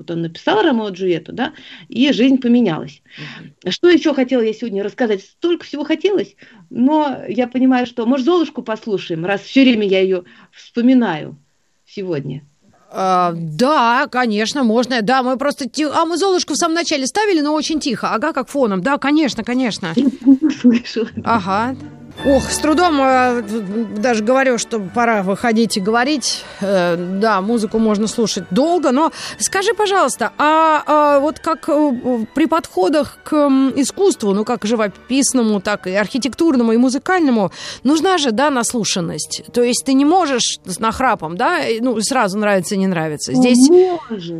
Вот 0.00 0.10
он 0.10 0.22
написал 0.22 0.62
Ромео 0.62 0.88
Джульетту, 0.88 1.32
да, 1.32 1.52
и 1.90 2.10
жизнь 2.12 2.38
поменялась. 2.38 3.02
Угу. 3.64 3.70
Что 3.70 3.90
еще 3.90 4.14
хотела 4.14 4.40
я 4.40 4.54
сегодня 4.54 4.82
рассказать? 4.82 5.20
Столько 5.20 5.66
всего 5.66 5.84
хотелось, 5.84 6.36
но 6.70 7.18
я 7.28 7.46
понимаю, 7.46 7.84
что, 7.84 8.06
может, 8.06 8.24
Золушку 8.24 8.62
послушаем, 8.62 9.26
раз 9.26 9.42
все 9.42 9.62
время 9.62 9.86
я 9.86 10.00
ее 10.00 10.24
вспоминаю 10.52 11.36
сегодня. 11.84 12.42
А, 12.90 13.34
да, 13.34 14.08
конечно, 14.10 14.64
можно. 14.64 15.02
Да, 15.02 15.22
мы 15.22 15.36
просто... 15.36 15.66
А 15.92 16.06
мы 16.06 16.16
Золушку 16.16 16.54
в 16.54 16.56
самом 16.56 16.76
начале 16.76 17.06
ставили, 17.06 17.42
но 17.42 17.52
очень 17.52 17.78
тихо. 17.78 18.14
Ага, 18.14 18.32
как 18.32 18.48
фоном. 18.48 18.80
Да, 18.80 18.96
конечно, 18.96 19.44
конечно. 19.44 19.94
Слышу. 20.60 21.06
Ага. 21.24 21.76
Ох, 22.24 22.50
с 22.50 22.58
трудом 22.58 23.00
э, 23.00 23.42
даже 23.96 24.22
говорю, 24.22 24.58
что 24.58 24.78
пора 24.78 25.22
выходить 25.22 25.76
и 25.76 25.80
говорить. 25.80 26.44
Э, 26.60 26.96
да, 26.96 27.40
музыку 27.40 27.78
можно 27.78 28.06
слушать 28.06 28.44
долго, 28.50 28.90
но 28.90 29.10
скажи, 29.38 29.72
пожалуйста, 29.74 30.32
а, 30.36 30.82
а 30.86 31.20
вот 31.20 31.38
как 31.38 31.68
э, 31.68 32.26
при 32.34 32.46
подходах 32.46 33.18
к 33.24 33.34
искусству, 33.76 34.34
ну 34.34 34.44
как 34.44 34.64
живописному, 34.64 35.60
так 35.60 35.86
и 35.86 35.94
архитектурному, 35.94 36.72
и 36.72 36.76
музыкальному, 36.76 37.52
нужна 37.84 38.18
же, 38.18 38.32
да, 38.32 38.50
наслушанность. 38.50 39.42
То 39.52 39.62
есть 39.62 39.84
ты 39.86 39.94
не 39.94 40.04
можешь 40.04 40.58
с 40.64 40.78
нахрапом, 40.78 41.36
да, 41.36 41.60
ну 41.80 41.98
сразу 42.00 42.38
нравится, 42.38 42.76
не 42.76 42.86
нравится. 42.86 43.32
Здесь... 43.32 43.58
Можешь. 43.70 44.32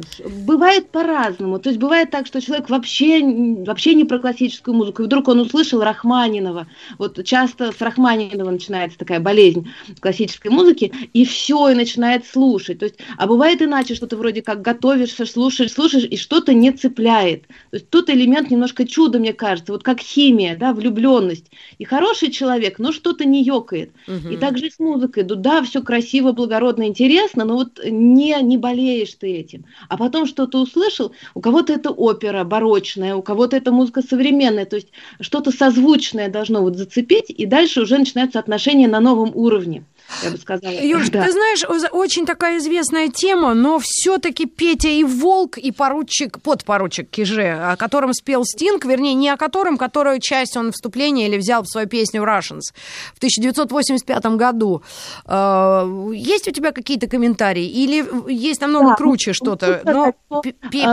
Бывает 0.44 0.90
по-разному. 0.90 1.58
То 1.58 1.70
есть 1.70 1.80
бывает 1.80 2.10
так, 2.10 2.26
что 2.26 2.42
человек 2.42 2.68
вообще, 2.68 3.22
вообще 3.64 3.94
не 3.94 4.04
про 4.04 4.18
классическую 4.18 4.76
музыку, 4.76 5.02
и 5.02 5.06
вдруг 5.06 5.28
он 5.28 5.40
услышал 5.40 5.82
Рахманинова. 5.82 6.66
Вот 6.98 7.24
часто 7.24 7.59
с 7.60 7.80
Рахманинова 7.80 8.50
начинается 8.50 8.98
такая 8.98 9.20
болезнь 9.20 9.70
классической 10.00 10.50
музыки, 10.50 10.92
и 11.12 11.24
все, 11.24 11.70
и 11.70 11.74
начинает 11.74 12.26
слушать. 12.26 12.78
То 12.78 12.86
есть, 12.86 12.96
а 13.16 13.26
бывает 13.26 13.62
иначе, 13.62 13.94
что 13.94 14.06
ты 14.06 14.16
вроде 14.16 14.42
как 14.42 14.62
готовишься, 14.62 15.26
слушаешь, 15.26 15.72
слушаешь, 15.72 16.04
и 16.04 16.16
что-то 16.16 16.54
не 16.54 16.72
цепляет. 16.72 17.46
То 17.70 17.76
есть 17.76 17.90
тут 17.90 18.10
элемент 18.10 18.50
немножко 18.50 18.86
чуда, 18.86 19.18
мне 19.18 19.32
кажется, 19.32 19.72
вот 19.72 19.82
как 19.82 20.00
химия, 20.00 20.56
да, 20.56 20.72
влюбленность. 20.72 21.46
И 21.78 21.84
хороший 21.84 22.30
человек, 22.30 22.78
но 22.78 22.92
что-то 22.92 23.24
не 23.24 23.42
ёкает. 23.42 23.92
Угу. 24.06 24.28
И 24.32 24.36
также 24.36 24.70
с 24.70 24.78
музыкой. 24.78 25.24
Ну, 25.28 25.36
да, 25.36 25.62
все 25.62 25.82
красиво, 25.82 26.32
благородно, 26.32 26.86
интересно, 26.86 27.44
но 27.44 27.54
вот 27.54 27.80
не, 27.84 28.36
не 28.42 28.58
болеешь 28.58 29.14
ты 29.14 29.32
этим. 29.32 29.64
А 29.88 29.96
потом 29.96 30.26
что-то 30.26 30.60
услышал, 30.60 31.12
у 31.34 31.40
кого-то 31.40 31.72
это 31.72 31.90
опера 31.90 32.44
барочная, 32.44 33.14
у 33.14 33.22
кого-то 33.22 33.56
это 33.56 33.72
музыка 33.72 34.02
современная, 34.02 34.66
то 34.66 34.76
есть 34.76 34.88
что-то 35.20 35.50
созвучное 35.50 36.28
должно 36.28 36.62
вот 36.62 36.76
зацепить, 36.76 37.30
и 37.30 37.46
дальше 37.50 37.83
уже 37.83 37.99
начинаются 37.99 38.38
отношения 38.38 38.88
на 38.88 39.00
новом 39.00 39.33
уровне 39.35 39.85
я 40.23 40.30
бы 40.30 40.37
сказала. 40.37 40.73
Юль, 40.73 41.09
да. 41.11 41.25
ты 41.25 41.33
знаешь, 41.33 41.64
очень 41.92 42.26
такая 42.26 42.59
известная 42.59 43.09
тема, 43.09 43.54
но 43.54 43.78
все-таки 43.83 44.47
Петя 44.47 44.88
и 44.88 45.04
Волк, 45.04 45.59
и 45.59 45.71
поручик, 45.71 46.40
подпоручик 46.42 47.09
Киже, 47.11 47.49
о 47.49 47.76
котором 47.76 48.12
спел 48.12 48.45
Стинг, 48.45 48.85
вернее, 48.85 49.14
не 49.14 49.28
о 49.28 49.37
котором, 49.37 49.76
которую 49.76 50.21
часть 50.21 50.57
он 50.57 50.73
вступления 50.73 51.28
или 51.28 51.37
взял 51.37 51.62
в 51.62 51.69
свою 51.69 51.88
песню 51.88 52.23
Russians 52.23 52.73
в 53.14 53.19
1985 53.19 54.26
году. 54.37 54.83
А, 55.25 55.87
есть 56.12 56.49
у 56.49 56.52
тебя 56.52 56.73
какие-то 56.73 57.07
комментарии? 57.07 57.66
Или 57.66 58.04
есть 58.33 58.61
намного 58.61 58.90
да, 58.90 58.95
круче 58.97 59.33
что-то? 59.33 59.83
Но... 59.85 60.14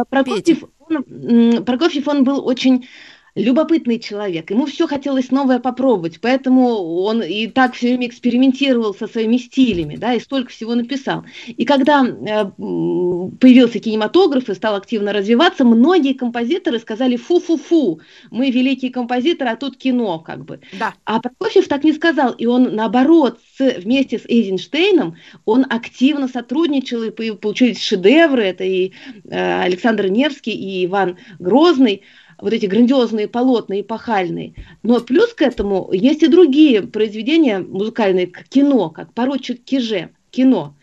Прокофьев, 0.09 0.63
он, 0.79 1.63
Прокофьев, 1.63 2.07
он 2.07 2.23
был 2.23 2.45
очень 2.45 2.87
любопытный 3.37 3.99
человек, 3.99 4.49
ему 4.49 4.65
все 4.65 4.87
хотелось 4.87 5.31
новое 5.31 5.59
попробовать, 5.59 6.19
поэтому 6.19 6.67
он 7.03 7.21
и 7.21 7.47
так 7.47 7.75
все 7.75 7.89
время 7.89 8.07
экспериментировал 8.07 8.93
со 8.93 9.07
своими 9.07 9.37
стилями, 9.37 9.95
да, 9.95 10.13
и 10.13 10.19
столько 10.19 10.49
всего 10.49 10.75
написал. 10.75 11.23
И 11.45 11.63
когда 11.63 12.03
э, 12.03 12.45
появился 13.39 13.79
кинематограф 13.79 14.49
и 14.49 14.55
стал 14.55 14.75
активно 14.75 15.13
развиваться, 15.13 15.63
многие 15.63 16.13
композиторы 16.13 16.79
сказали 16.79 17.15
фу-фу-фу, 17.15 18.01
мы 18.31 18.49
великие 18.49 18.91
композиторы, 18.91 19.51
а 19.51 19.55
тут 19.55 19.77
кино 19.77 20.19
как 20.19 20.43
бы. 20.43 20.59
Да. 20.77 20.95
А 21.05 21.19
Прокофьев 21.19 21.67
так 21.67 21.83
не 21.83 21.93
сказал, 21.93 22.31
и 22.31 22.47
он 22.47 22.75
наоборот 22.75 23.39
с, 23.57 23.79
вместе 23.79 24.17
с 24.17 24.25
Эйзенштейном 24.25 25.15
он 25.45 25.65
активно 25.69 26.27
сотрудничал, 26.27 27.03
и 27.03 27.11
получились 27.11 27.81
шедевры, 27.81 28.43
это 28.43 28.63
и 28.63 28.93
э, 29.25 29.61
Александр 29.61 30.07
Невский, 30.07 30.51
и 30.51 30.85
Иван 30.85 31.17
Грозный, 31.37 32.01
вот 32.39 32.53
эти 32.53 32.65
грандиозные 32.65 33.27
полотна 33.27 33.81
эпохальные. 33.81 34.53
Но 34.83 34.99
плюс 34.99 35.33
к 35.33 35.41
этому 35.41 35.89
есть 35.91 36.23
и 36.23 36.27
другие 36.27 36.81
произведения 36.81 37.59
музыкальные, 37.59 38.27
как 38.27 38.47
кино, 38.47 38.89
как 38.89 39.13
«Поручик 39.13 39.63
Киже», 39.63 40.09
кино. 40.29 40.75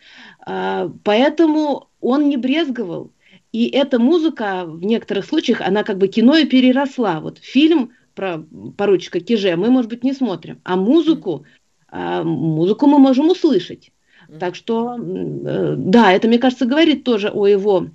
А, 0.47 0.91
поэтому 1.05 1.89
он 2.01 2.29
не 2.29 2.37
брезговал. 2.37 3.11
И 3.53 3.69
эта 3.69 3.99
музыка 3.99 4.65
в 4.67 4.83
некоторых 4.85 5.25
случаях, 5.25 5.61
она 5.61 5.85
как 5.85 5.99
бы 5.99 6.09
кино 6.09 6.37
и 6.37 6.45
переросла. 6.45 7.21
Вот 7.21 7.39
фильм 7.39 7.93
про 8.15 8.45
поручика 8.77 9.21
Киже 9.21 9.57
мы, 9.57 9.71
может 9.71 9.91
быть, 9.91 10.03
не 10.03 10.13
смотрим, 10.13 10.61
а 10.65 10.77
музыку, 10.77 11.45
а, 11.89 12.25
музыку 12.25 12.87
мы 12.87 12.99
можем 12.99 13.29
услышать. 13.29 13.93
Так 14.41 14.55
что, 14.55 14.97
э, 14.99 15.75
да, 15.77 16.13
это, 16.13 16.29
мне 16.29 16.39
кажется, 16.39 16.65
говорит 16.65 17.05
тоже 17.05 17.29
о 17.29 17.47
его 17.47 17.89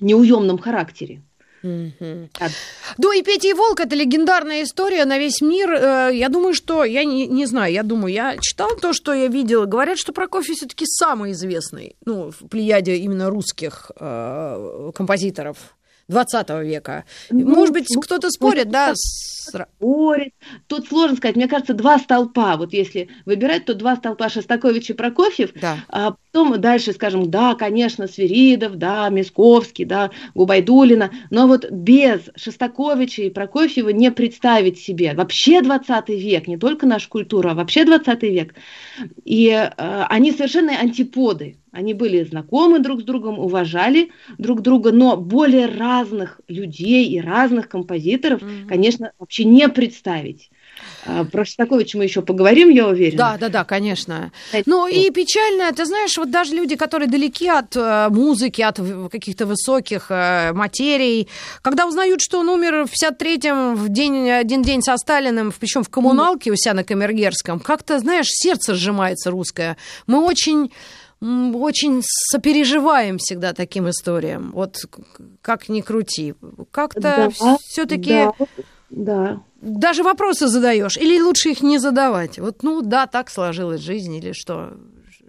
неуемном 0.00 0.58
характере. 0.58 1.22
Mm-hmm. 1.62 2.28
Да, 2.98 3.14
и 3.14 3.22
Петя 3.22 3.48
и 3.48 3.52
Волк 3.52 3.80
это 3.80 3.94
легендарная 3.94 4.62
история 4.62 5.04
на 5.04 5.18
весь 5.18 5.40
мир. 5.40 5.70
Э, 5.72 6.10
я 6.12 6.28
думаю, 6.28 6.54
что 6.54 6.84
я 6.84 7.04
не, 7.04 7.26
не 7.26 7.46
знаю, 7.46 7.72
я 7.72 7.82
думаю, 7.82 8.12
я 8.12 8.36
читала 8.38 8.76
то, 8.76 8.92
что 8.92 9.12
я 9.12 9.28
видела. 9.28 9.66
Говорят, 9.66 9.98
что 9.98 10.12
Прокофьев 10.12 10.56
все-таки 10.56 10.84
самый 10.86 11.32
известный, 11.32 11.96
ну, 12.04 12.30
в 12.30 12.48
плеяде 12.48 12.96
именно 12.96 13.30
русских 13.30 13.90
э, 13.98 14.90
композиторов. 14.94 15.56
20 16.10 16.50
века. 16.64 17.04
Ну, 17.30 17.54
Может 17.54 17.72
быть, 17.72 17.86
ну, 17.94 18.00
кто-то 18.00 18.30
спорит, 18.30 18.66
ну, 18.66 18.72
да? 18.72 18.92
Спорит. 18.94 20.34
Тут 20.66 20.88
сложно 20.88 21.16
сказать. 21.16 21.36
Мне 21.36 21.48
кажется, 21.48 21.72
два 21.72 21.98
столпа. 21.98 22.56
Вот 22.56 22.72
если 22.72 23.08
выбирать, 23.24 23.64
то 23.64 23.74
два 23.74 23.96
столпа 23.96 24.28
Шостакович 24.28 24.90
и 24.90 24.92
Прокофьев. 24.92 25.52
Да. 25.54 25.78
А 25.88 26.14
потом 26.32 26.60
дальше, 26.60 26.92
скажем, 26.92 27.30
да, 27.30 27.54
конечно, 27.54 28.06
Свиридов, 28.06 28.76
да, 28.76 29.08
Мисковский, 29.08 29.84
да, 29.84 30.10
Губайдулина. 30.34 31.10
Но 31.30 31.46
вот 31.46 31.70
без 31.70 32.20
Шостаковича 32.36 33.22
и 33.22 33.30
Прокофьева 33.30 33.90
не 33.90 34.10
представить 34.10 34.78
себе. 34.78 35.14
Вообще 35.14 35.62
20 35.62 36.08
век, 36.10 36.46
не 36.48 36.58
только 36.58 36.86
наша 36.86 37.08
культура, 37.08 37.50
а 37.50 37.54
вообще 37.54 37.84
20 37.84 38.22
век. 38.24 38.54
И 39.24 39.48
э, 39.48 40.04
они 40.08 40.32
совершенно 40.32 40.78
антиподы. 40.78 41.59
Они 41.72 41.94
были 41.94 42.22
знакомы 42.24 42.80
друг 42.80 43.00
с 43.00 43.04
другом, 43.04 43.38
уважали 43.38 44.10
друг 44.38 44.60
друга, 44.62 44.92
но 44.92 45.16
более 45.16 45.66
разных 45.66 46.40
людей 46.48 47.06
и 47.08 47.20
разных 47.20 47.68
композиторов, 47.68 48.42
mm-hmm. 48.42 48.66
конечно, 48.66 49.12
вообще 49.18 49.44
не 49.44 49.68
представить. 49.68 50.50
А, 51.06 51.24
про 51.24 51.44
Шостаковича 51.44 51.98
мы 51.98 52.04
еще 52.04 52.22
поговорим, 52.22 52.70
я 52.70 52.88
уверена. 52.88 53.18
Да, 53.18 53.38
да, 53.38 53.48
да, 53.48 53.64
конечно. 53.64 54.32
Ну 54.66 54.86
и 54.86 55.10
печально, 55.10 55.72
ты 55.72 55.84
знаешь, 55.84 56.16
вот 56.16 56.30
даже 56.30 56.54
люди, 56.54 56.76
которые 56.76 57.08
далеки 57.08 57.48
от 57.48 57.76
э, 57.76 58.08
музыки, 58.10 58.62
от 58.62 58.80
каких-то 59.10 59.46
высоких 59.46 60.06
э, 60.10 60.52
материй, 60.52 61.28
когда 61.62 61.86
узнают, 61.86 62.20
что 62.20 62.40
он 62.40 62.48
умер 62.48 62.86
в 62.86 62.92
53-м, 62.92 63.76
в 63.76 63.88
день, 63.88 64.30
один 64.30 64.62
день 64.62 64.82
со 64.82 64.96
Сталиным, 64.96 65.52
причем 65.58 65.82
в 65.82 65.88
коммуналке 65.88 66.50
у 66.50 66.56
себя 66.56 66.74
на 66.74 66.84
Камергерском, 66.84 67.60
как-то, 67.60 67.98
знаешь, 67.98 68.26
сердце 68.28 68.74
сжимается 68.74 69.30
русское. 69.30 69.76
Мы 70.06 70.22
очень 70.22 70.70
очень 71.20 72.00
сопереживаем 72.02 73.18
всегда 73.18 73.52
таким 73.52 73.88
историям. 73.90 74.52
Вот 74.54 74.84
как 75.42 75.68
ни 75.68 75.80
крути. 75.82 76.34
Как-то 76.70 77.00
да, 77.00 77.30
все-таки 77.60 78.10
да, 78.10 78.32
да. 78.90 79.42
даже 79.60 80.02
вопросы 80.02 80.48
задаешь, 80.48 80.96
или 80.96 81.20
лучше 81.20 81.50
их 81.50 81.62
не 81.62 81.78
задавать. 81.78 82.38
Вот, 82.38 82.62
ну 82.62 82.80
да, 82.80 83.06
так 83.06 83.30
сложилась 83.30 83.80
жизнь, 83.80 84.14
или 84.14 84.32
что. 84.32 84.76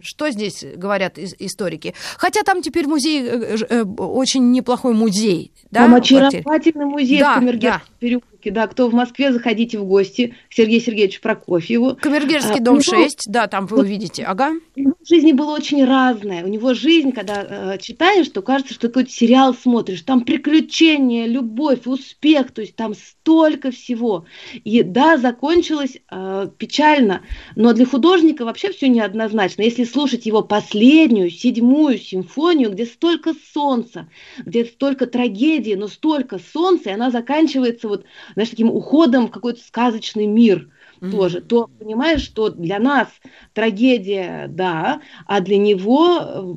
Что 0.04 0.32
здесь 0.32 0.66
говорят 0.78 1.20
историки? 1.20 1.94
Хотя 2.18 2.42
там 2.42 2.64
теперь 2.64 2.88
музей, 2.88 3.24
э, 3.24 3.58
э, 3.70 3.84
очень 3.84 4.50
неплохой 4.50 4.96
музей. 4.96 5.52
Да, 5.70 5.82
там 5.82 5.94
очаровательный 5.94 6.86
музей 6.86 7.20
да, 7.20 7.34
в 7.34 7.36
Камергерском 7.36 7.82
да. 7.88 7.98
переулке. 8.00 8.31
Да, 8.50 8.68
кто 8.68 8.88
в 8.88 8.94
Москве, 8.94 9.32
заходите 9.32 9.78
в 9.78 9.86
гости 9.86 10.36
к 10.50 10.54
Сергею 10.54 10.82
Сергеевичу 10.82 11.22
Прокофьеву. 11.22 11.98
Камергерский 12.02 12.60
а, 12.60 12.64
дом 12.64 12.76
него, 12.76 12.84
6, 12.84 13.26
да, 13.28 13.48
там 13.48 13.66
вы 13.68 13.80
увидите. 13.80 14.24
Ага. 14.24 14.54
В 14.76 15.08
жизни 15.08 15.32
было 15.32 15.54
очень 15.56 15.84
разное. 15.86 16.44
У 16.44 16.48
него 16.48 16.74
жизнь, 16.74 17.12
когда 17.12 17.74
э, 17.76 17.78
читаешь, 17.80 18.30
то 18.30 18.42
кажется, 18.42 18.74
что 18.74 18.88
какой-то 18.88 19.12
сериал 19.12 19.54
смотришь. 19.54 20.02
Там 20.02 20.22
приключения, 20.22 21.26
любовь, 21.26 21.86
успех, 21.86 22.52
то 22.52 22.62
есть 22.62 22.76
там 22.76 22.94
столько 22.94 23.72
всего. 23.72 24.26
И 24.64 24.84
да, 24.84 25.18
закончилось 25.18 25.98
э, 26.10 26.48
печально, 26.58 27.22
но 27.56 27.74
для 27.74 27.86
художника 27.86 28.46
вообще 28.46 28.72
все 28.72 28.88
неоднозначно. 28.90 29.62
Если 29.64 29.84
слушать 29.84 30.26
его 30.26 30.42
последнюю, 30.42 31.30
седьмую 31.30 31.98
симфонию, 31.98 32.72
где 32.72 32.86
столько 32.86 33.34
солнца, 33.54 34.08
где 34.40 34.66
столько 34.66 35.08
трагедии, 35.08 35.74
но 35.74 35.88
столько 35.88 36.40
солнца, 36.54 36.90
и 36.90 36.94
она 36.94 37.12
заканчивается 37.12 37.88
вот, 37.88 38.06
знаешь, 38.34 38.50
таким 38.50 38.70
уходом 38.70 39.28
в 39.28 39.32
какой-то 39.32 39.62
сказочный 39.62 40.28
мир 40.28 40.70
mm-hmm. 41.00 41.12
тоже, 41.12 41.42
то 41.42 41.70
понимаешь, 41.80 42.22
что 42.22 42.50
для 42.50 42.80
нас 42.80 43.08
трагедия, 43.54 44.48
да, 44.50 45.02
а 45.26 45.42
для 45.42 45.58
него 45.58 46.56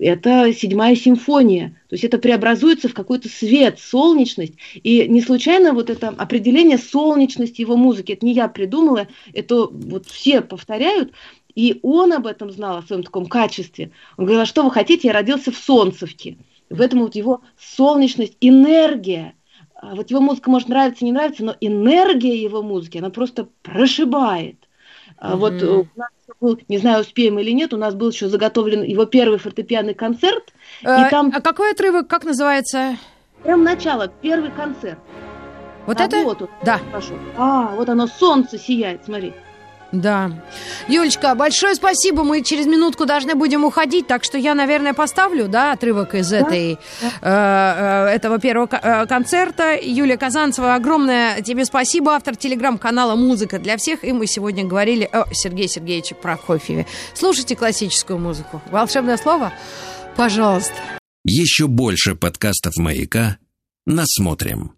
э, 0.00 0.04
это 0.04 0.52
седьмая 0.52 0.96
симфония. 0.96 1.80
То 1.88 1.94
есть 1.94 2.04
это 2.04 2.18
преобразуется 2.18 2.88
в 2.88 2.94
какой-то 2.94 3.28
свет, 3.28 3.78
солнечность. 3.78 4.54
И 4.74 5.06
не 5.08 5.20
случайно 5.20 5.72
вот 5.72 5.90
это 5.90 6.08
определение 6.08 6.78
солнечности 6.78 7.60
его 7.60 7.76
музыки, 7.76 8.12
это 8.12 8.26
не 8.26 8.32
я 8.32 8.48
придумала, 8.48 9.08
это 9.32 9.66
вот 9.66 10.06
все 10.06 10.40
повторяют, 10.40 11.12
и 11.56 11.80
он 11.82 12.12
об 12.12 12.26
этом 12.26 12.50
знал, 12.52 12.78
о 12.78 12.82
своем 12.82 13.02
таком 13.02 13.26
качестве. 13.26 13.90
Он 14.16 14.26
говорил, 14.26 14.42
а 14.42 14.46
что 14.46 14.62
вы 14.62 14.70
хотите, 14.70 15.08
я 15.08 15.14
родился 15.14 15.50
в 15.50 15.56
Солнцевке. 15.56 16.36
В 16.68 16.80
этом 16.80 17.00
вот 17.00 17.14
его 17.14 17.42
солнечность, 17.58 18.36
энергия. 18.40 19.34
А 19.80 19.94
вот 19.94 20.10
его 20.10 20.20
музыка 20.20 20.50
может 20.50 20.68
нравиться, 20.68 21.04
не 21.04 21.12
нравиться, 21.12 21.44
но 21.44 21.54
энергия 21.60 22.40
его 22.40 22.62
музыки, 22.62 22.98
она 22.98 23.10
просто 23.10 23.48
прошибает. 23.62 24.56
Mm-hmm. 25.20 25.36
Вот 25.36 25.62
у 25.62 25.86
нас 25.96 26.08
был, 26.40 26.58
не 26.68 26.78
знаю, 26.78 27.02
успеем 27.02 27.38
или 27.38 27.50
нет, 27.50 27.74
у 27.74 27.76
нас 27.76 27.94
был 27.94 28.10
еще 28.10 28.28
заготовлен 28.28 28.82
его 28.82 29.04
первый 29.04 29.38
фортепианный 29.38 29.94
концерт. 29.94 30.52
А, 30.82 31.06
и 31.06 31.10
там... 31.10 31.30
а 31.34 31.40
какой 31.40 31.72
отрывок, 31.72 32.08
как 32.08 32.24
называется? 32.24 32.96
Прям 33.42 33.64
начало, 33.64 34.08
первый 34.08 34.50
концерт. 34.50 34.98
Вот 35.86 36.00
а 36.00 36.04
это? 36.04 36.22
Вот 36.24 36.42
он, 36.42 36.48
да. 36.64 36.80
Пошел. 36.92 37.16
А, 37.36 37.74
вот 37.76 37.88
оно, 37.88 38.06
солнце 38.06 38.58
сияет, 38.58 39.04
смотри. 39.04 39.32
Да. 40.00 40.30
Юлечка, 40.88 41.34
большое 41.34 41.74
спасибо. 41.74 42.22
Мы 42.22 42.42
через 42.42 42.66
минутку 42.66 43.06
должны 43.06 43.34
будем 43.34 43.64
уходить, 43.64 44.06
так 44.06 44.24
что 44.24 44.38
я, 44.38 44.54
наверное, 44.54 44.94
поставлю, 44.94 45.48
да, 45.48 45.72
отрывок 45.72 46.14
из 46.14 46.28
да? 46.28 46.38
этой, 46.38 46.78
да. 47.22 48.06
Э, 48.08 48.10
э, 48.10 48.14
этого 48.16 48.38
первого 48.38 48.68
э, 48.70 49.06
концерта. 49.06 49.78
Юлия 49.80 50.16
Казанцева, 50.16 50.74
огромное 50.74 51.40
тебе 51.42 51.64
спасибо. 51.64 52.14
Автор 52.14 52.36
телеграм-канала 52.36 53.16
«Музыка 53.16 53.58
для 53.58 53.76
всех». 53.76 54.04
И 54.04 54.12
мы 54.12 54.26
сегодня 54.26 54.64
говорили 54.64 55.08
о 55.10 55.32
Сергее 55.32 55.68
Сергеевиче 55.68 56.14
Прокофьеве. 56.14 56.86
Слушайте 57.14 57.56
классическую 57.56 58.18
музыку. 58.18 58.60
Волшебное 58.70 59.16
слово? 59.16 59.52
Пожалуйста. 60.16 60.74
Еще 61.24 61.66
больше 61.66 62.14
подкастов 62.14 62.76
«Маяка» 62.76 63.38
насмотрим. 63.86 64.72